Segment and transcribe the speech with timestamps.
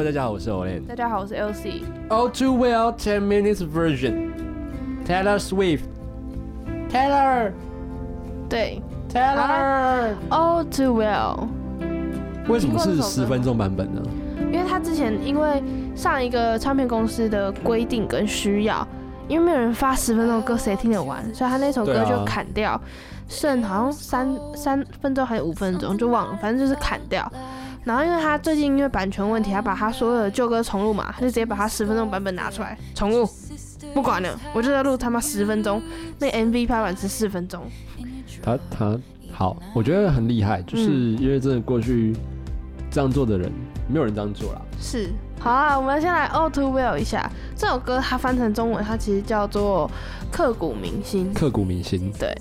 [0.00, 0.86] Hello，大家好，我是 Olen。
[0.86, 1.82] 大家好，我是 LC。
[2.08, 4.32] All too well, ten minutes version.
[5.06, 5.82] Taylor Swift.
[6.90, 7.52] Taylor.
[8.48, 8.80] 对
[9.12, 10.14] Taylor.
[10.30, 11.48] All Too Well，
[12.48, 14.00] 为什么是十分钟版本呢？
[14.50, 15.62] 因为他之前因为
[15.94, 18.88] 上一个唱片公司的规定跟需要，
[19.28, 21.22] 因为没有人发十分钟的歌，谁听得完？
[21.34, 22.80] 所以他那首歌就砍掉，
[23.28, 27.30] 剩好像三三分钟还是五分钟，就忘了，反正就是砍掉。
[27.84, 33.28] 然后因为他最近因为版权问题，他把他所有的旧歌重录嘛，他就直接把他十分钟版本拿出来重录，
[33.94, 35.80] 不管了，我就在录他妈十分钟。
[36.18, 37.64] 那 MV 拍完是四分钟，
[38.42, 38.98] 他他
[39.32, 42.14] 好，我觉得很厉害，就是嗯因为真的过去
[42.90, 43.50] 这样做的人，
[43.88, 44.60] 没有人这样做啦。
[44.78, 49.90] 是，好啊，我们先来 All Too Well 一下这首歌，它翻成中文，它其实叫做
[50.30, 51.32] 刻骨铭心。
[51.32, 52.12] 刻骨铭心。
[52.18, 52.36] 对，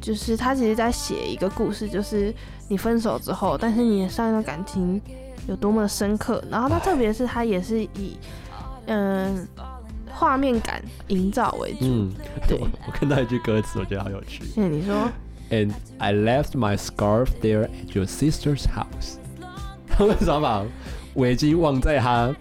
[0.00, 2.34] 就是他其实在写一个故事，就是
[2.68, 5.00] 你分手之后，但是你的上一段感情
[5.48, 6.42] 有多么的深刻。
[6.50, 8.16] 然后他特别是他也是以
[8.86, 9.46] 嗯
[10.10, 11.78] 画面感营造为主。
[11.82, 12.12] 嗯，
[12.46, 14.44] 对我我看到一句歌词，我觉得好有趣。
[14.44, 15.10] 现在你说
[15.50, 19.16] And I left my scarf there at your sister's house。
[19.88, 20.64] 他为什么把
[21.14, 22.34] 围巾忘在他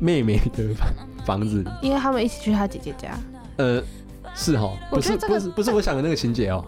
[0.00, 0.88] 妹妹的房
[1.24, 1.70] 房子里？
[1.82, 3.10] 因为他们一起去他姐姐家，
[3.58, 3.80] 呃，
[4.34, 6.64] 是哈，不是不是不是我想的那个情节哦。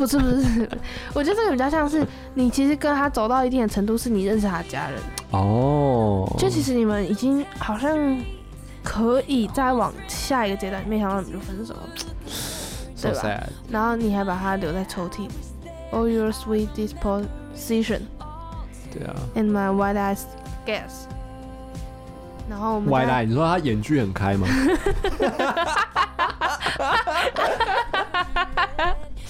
[0.00, 0.66] 不是不是，
[1.12, 4.98] 我觉得这个比较像是你其实跟他走到一定的程度，是你认识他的家人。
[5.32, 8.18] 哦，就其实你们已经好像
[8.82, 11.80] 可以再往下一个阶段，没想到你们就分手了
[12.98, 13.46] 对吧。
[13.68, 15.28] 然后你还把它留在抽屉里。
[15.92, 18.00] All your sweet disposition
[18.90, 20.20] 对啊 and my wide eyes
[20.64, 21.04] guess。
[22.48, 24.46] 然后我们歪再赖，你说他眼距很开吗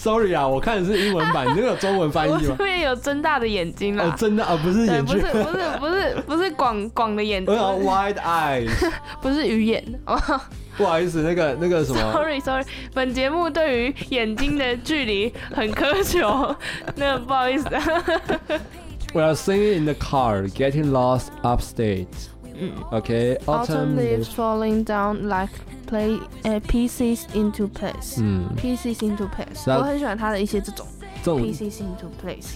[0.01, 2.41] ？Sorry 啊，我看的是英文版，你那个有中文翻译吗？
[2.43, 4.05] 这边有睁大的眼睛啦。
[4.07, 8.71] 哦，真的啊，不是，眼睛不是，不是不是不是广广的眼睛， wide eyes，
[9.21, 9.85] 不是鱼眼。
[10.07, 10.19] 哦
[10.79, 16.57] 不好意思，那个那个什么，Sorry Sorry，本节目对于眼睛的距离很苛求，
[16.97, 17.83] 那不好意思啊。
[19.13, 22.07] We are singing in the car, getting lost upstate.
[22.61, 22.73] 嗯。
[22.93, 25.51] Okay, Autumn leaves falling down like
[25.87, 28.21] play uh, pieces into place.
[28.21, 30.87] 嗯，Pieces into place，我很喜欢他的一些这种
[31.23, 32.55] 这种 pieces into place，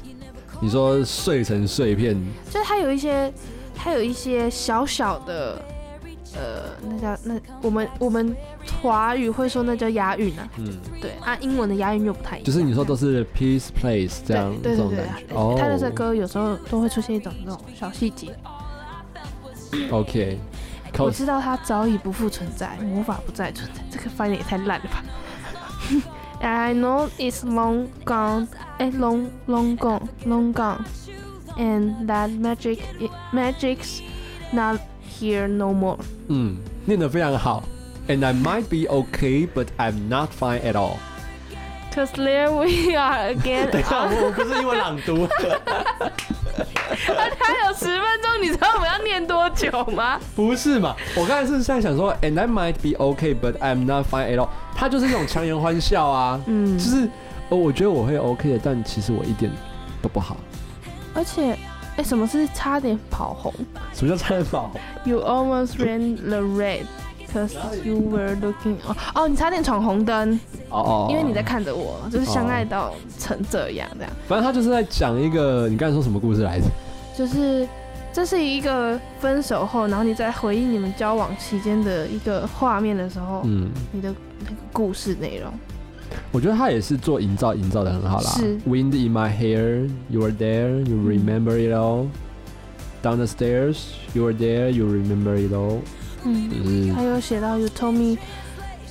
[0.61, 2.17] 你说碎成碎片，
[2.51, 3.33] 就是它有一些，
[3.75, 5.61] 它有一些小小的，
[6.35, 8.37] 呃，那叫那我们我们
[8.81, 10.69] 华语会说那叫押韵啊，嗯，
[11.01, 15.35] 对啊，英文的押韵又不太一样，就是你说都是 peace place 这样这对对对对种感觉。
[15.35, 18.29] 哦他的这歌有时候都会出现一种那种小细节。
[19.92, 20.40] OK，
[20.98, 23.82] 我 cause 知道它早已不复存在，魔法不再存在。
[23.92, 25.04] 这个翻译也太烂了吧！
[26.42, 28.48] I know it's long gone,
[28.78, 30.86] 哎，long long gone, long gone,
[31.58, 32.80] and that magic
[33.34, 34.00] magic's
[34.54, 34.80] not
[35.20, 35.98] here no more.
[36.28, 37.64] 嗯，念得非常好。
[38.08, 40.98] And I might be okay, but I'm not fine at all。
[41.95, 43.71] Cause there we are again.
[43.71, 45.29] 等一下，我我不是因为朗读。
[47.39, 50.19] 还有十分钟，你知道我们要念多久吗？
[50.35, 50.97] 不是嘛？
[51.15, 54.49] 我刚才是在想说，And I might be okay, but I'm not fine at all。
[54.75, 57.09] 他就是那种强颜欢笑啊，嗯就，是
[57.51, 59.49] 哦，我觉得我会 OK 的，但其实我一点
[60.03, 60.37] 都不好。
[61.15, 61.57] 而且，
[61.97, 63.55] 哎，什么是差点跑红
[63.93, 66.87] 什么叫差点跑红？？You almost ran the red.
[67.35, 67.53] Cause
[67.85, 70.39] you were looking 哦哦，你差点闯红灯，
[70.71, 76.67] 哦哦，因为你在看着我，就是相爱到成这样，这样反正他就是在讲一个，你刚才说什么故事来着？
[77.19, 77.67] 就是
[78.13, 85.53] 这是一个分手后，然后你在回忆你们交往期间的一个画面的时候，嗯，你的那个故事内容。
[86.31, 88.31] 我觉得他也是做营造，营造的很好啦。
[88.31, 92.07] 是 Wind in my hair, you were there, you remember it all.
[93.03, 93.79] Down the stairs,
[94.13, 95.81] you were there, you remember it all.
[96.24, 98.18] 嗯，就是还有写到 You told me,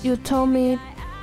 [0.03, 0.79] you told me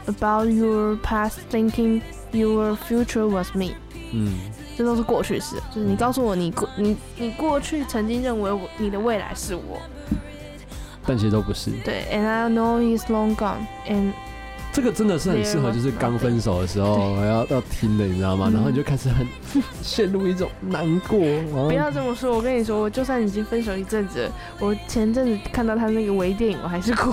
[0.05, 3.72] about your past, thinking your future was me。
[4.13, 4.34] 嗯，
[4.78, 9.81] 这都是过去式，就是你告诉我你过你你过去曾经认为我你的未来是我，
[11.05, 11.72] 但其实都不是。
[11.84, 14.13] 对，and I know he's long gone, and
[14.72, 18.46] 这个真的是很适合，就是刚分手的时候要要听的，你知道吗？
[18.48, 19.26] 嗯然后你就开始很
[19.82, 21.18] 陷入一种难过，
[21.68, 27.10] 不要这么说，我跟你说，我就算已经分手一阵子，我前阵子看到他那个微电影，我还是哭。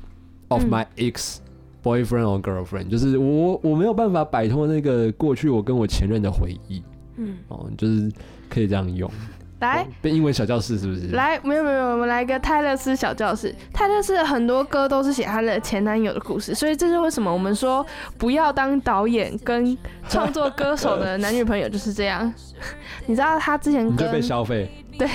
[0.48, 1.36] of 嗯 my ex
[1.82, 6.82] boyfriend or girlfriend，就是我我没有办法摆脱那个过去我跟我前任的回忆
[7.16, 8.10] 嗯，哦，就是
[8.48, 9.10] 可以这样用。
[9.60, 11.08] 来哦变英文小教室是不是？
[11.08, 13.54] 来，没有没有，我们来一个泰勒斯小教室。
[13.72, 17.84] 泰勒斯的很多歌都是写他的前男友的故事，所以这是为什么我们说
[18.16, 19.76] 不要当导演跟
[20.08, 22.32] 创作歌手的男女朋友就是这样。
[23.06, 25.08] 你知道他之前你就被消费，对，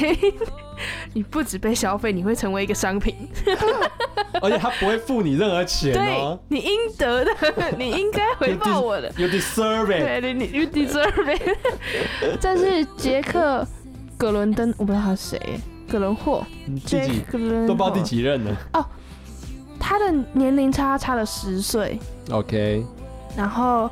[1.14, 3.16] 你不止被消费，你会成为一个商品。
[4.42, 6.38] 而且他不会付你任何钱对哦。
[6.50, 7.32] 你应得的，
[7.78, 9.10] 你应该回报我的。
[9.16, 10.04] You deserve it。
[10.04, 11.58] 对，你你 you deserve it。
[12.42, 13.62] 这是杰克·
[14.24, 17.20] 葛伦登，我不知道他是谁，葛伦霍，第杰几？
[17.30, 18.56] 克·伦都不知道第几任了。
[18.72, 18.86] 哦
[19.78, 22.00] 他的年龄差差了十岁
[22.32, 22.86] ，OK，
[23.36, 23.92] 然后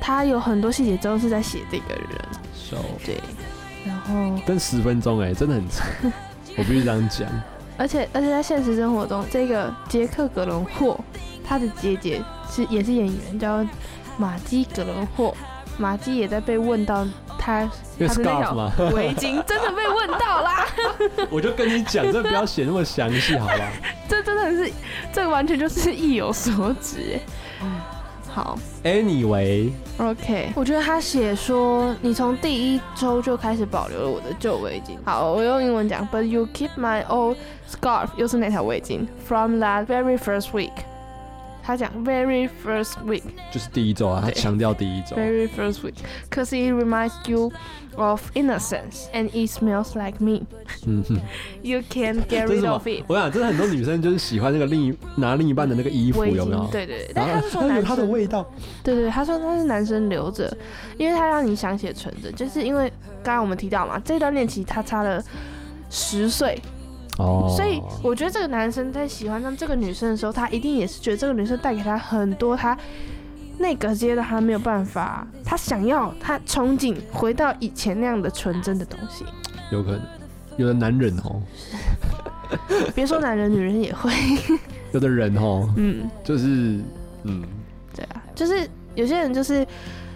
[0.00, 2.06] 他有很多细节都是在写这个人
[2.54, 2.76] ，so。
[3.04, 3.20] 对，
[3.84, 5.84] 然后跟十分钟哎，真的很长。
[6.56, 7.28] 我必须这样讲。
[7.76, 10.96] 而且而且在现实生活中，这个杰克·葛伦霍，
[11.42, 13.66] 他的姐姐是也是演员，叫
[14.16, 15.34] 玛姬·葛伦霍，
[15.76, 17.04] 玛姬也在被问到
[17.44, 20.66] 他他的那 scarf 条，围巾，真的被问到啦，
[21.28, 23.72] 我就跟你讲，这不要写那么详细，好吧？
[24.08, 24.72] 这真的是
[25.12, 27.20] 这完全就是意有所指哎。
[28.34, 34.92] 好 Anyway，，OK，我觉得他写说你从第一周就开始保留了我的旧围巾。
[35.04, 37.36] 好，我用英文讲，But you keep my old
[37.70, 40.72] scarf，又是那条围巾，from that very first week。
[41.62, 43.22] 他讲 very first week。
[43.52, 45.16] 就是第一周啊，他强调第一周。
[45.16, 45.94] very first week,
[46.30, 47.52] cause it reminds you
[47.96, 53.04] of innocence and it smells like me.，You can't get rid of it.？
[53.06, 56.68] 我想，真的很多女生就是喜欢那个另一拿另一半的那个衣服，有没有，？
[56.72, 58.50] 对对对，然后但他是说有男生，它的味道。
[58.82, 60.56] 对对，他说他是男生留着，
[60.96, 62.90] 因为他让你想起了纯真，就是因为
[63.22, 65.22] 刚刚我们提到嘛，这段恋情他差了
[65.90, 66.58] 十岁，
[67.18, 72.76] 哦，所以我觉得这个男生在喜欢上这个女生的时候，他一定也是觉得这个女生带给他很多他
[73.58, 79.24] 那个阶段他没有办法，他想要他憧憬回到以前那样的纯真的东西。
[79.70, 80.00] 有可能，
[80.56, 81.40] 有的男人哦，
[82.94, 84.10] 别说男人，女人也会。
[84.92, 86.80] 有的人哦，嗯，就是
[87.24, 87.42] 嗯，
[87.94, 89.66] 对啊，就是有些人就是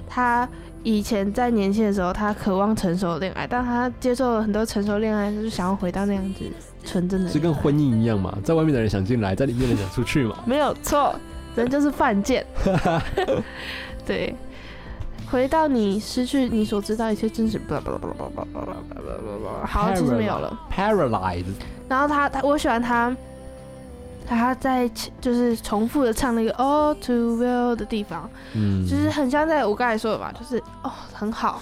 [0.06, 0.46] 他
[0.82, 6.44] 以前在年轻的时候，他渴望成熟的恋爱，但他接受了很多成熟恋爱，就是想要回到那样子
[6.86, 11.14] 纯真的，是跟婚姻一样嘛，在外面的人想进来，在里面的人想出去嘛， 没有错，
[11.56, 12.46] 人就是犯贱。
[14.06, 14.34] 对，
[15.30, 17.60] 回到你失去你所知道一些真实，
[19.64, 21.44] 好，其实没有了，paralyzed。
[21.88, 23.16] 然后他他我喜欢他，
[24.26, 24.88] 他在
[25.20, 31.60] 就是重复的唱那个 all too well 的地方，嗯，就是很像在我刚才说的嘛，就是哦很好。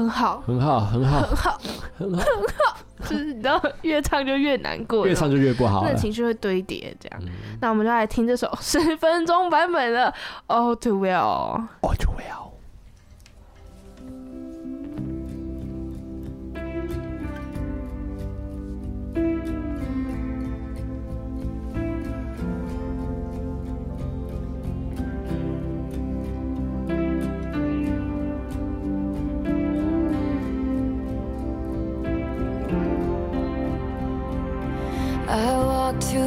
[0.00, 1.60] 很好，很好，很好，很好，
[1.98, 5.90] 很好，就是你知道越唱就越难过，越唱就越不好了。
[5.90, 7.20] 那情绪会堆叠这样。
[7.22, 7.28] 嗯
[7.60, 10.12] 那我们就来听这首十分钟版本的
[10.48, 11.66] All Too Well。
[11.82, 12.49] All too well。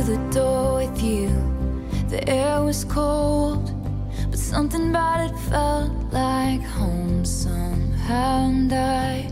[0.05, 1.29] The door with you.
[2.09, 3.71] The air was cold,
[4.29, 8.49] but something about it felt like home somehow.
[8.49, 9.31] And I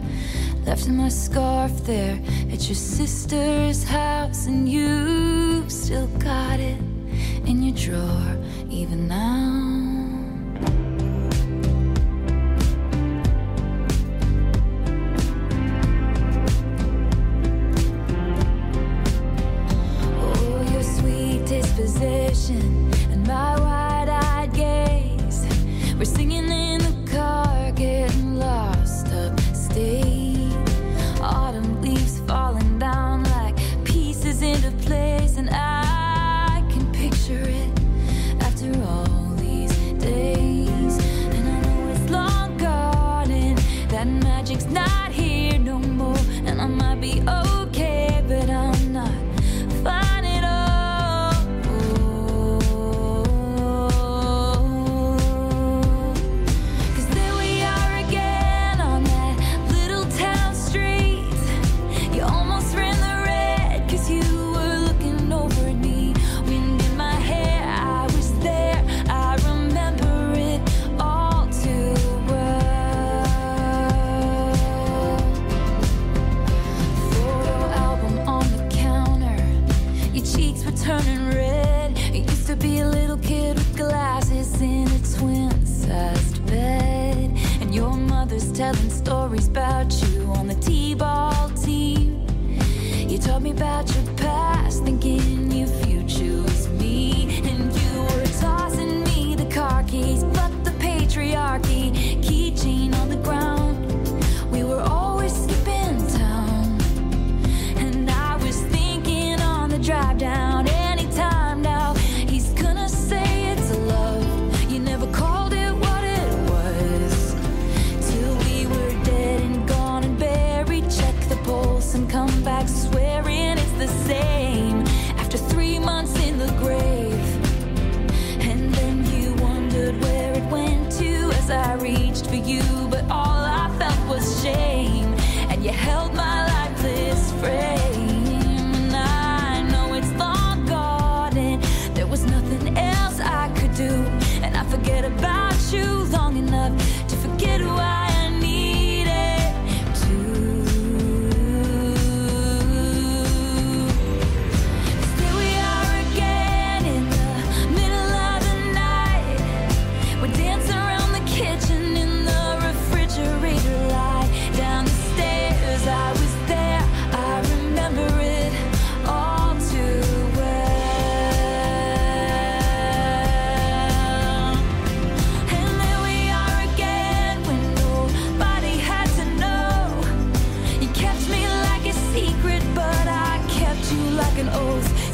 [0.66, 2.18] left my scarf there
[2.54, 6.80] at your sister's house, and you still got it
[7.46, 8.38] in your drawer
[8.70, 9.81] even now.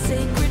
[0.07, 0.46] sacred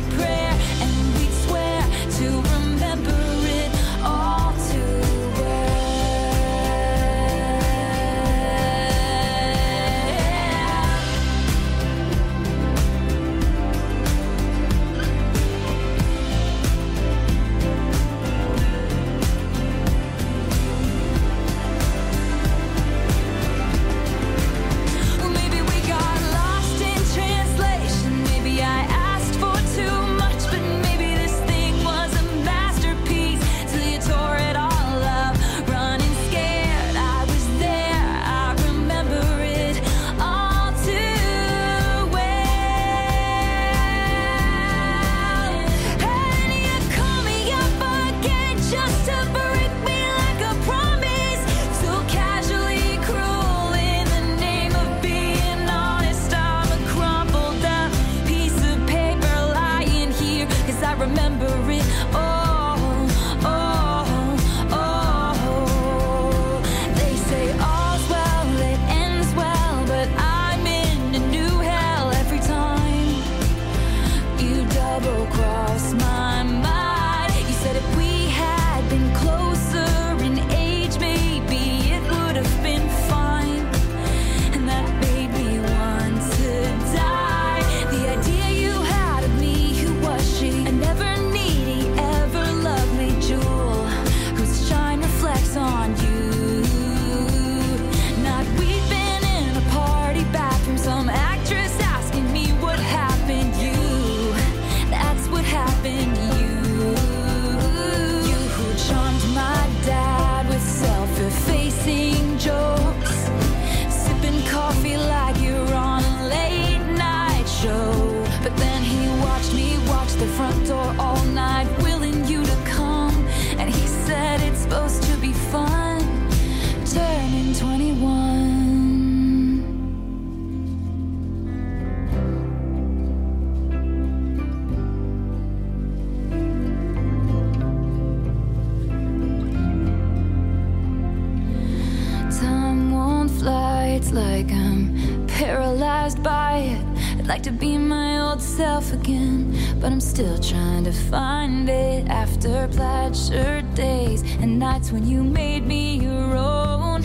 [143.97, 146.85] It's like I'm paralyzed by it.
[147.17, 152.07] I'd like to be my old self again, but I'm still trying to find it
[152.07, 157.01] after plaid shirt days and nights when you made me your own.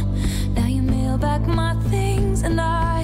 [0.52, 3.01] Now you mail back my things and I